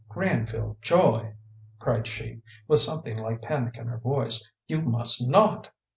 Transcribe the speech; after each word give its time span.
"Granville 0.09 0.77
Joy," 0.81 1.35
cried 1.77 2.07
she, 2.07 2.41
with 2.67 2.79
something 2.79 3.19
like 3.19 3.43
panic 3.43 3.77
in 3.77 3.85
her 3.85 3.99
voice, 3.99 4.43
"you 4.65 4.81
must 4.81 5.29
not! 5.29 5.69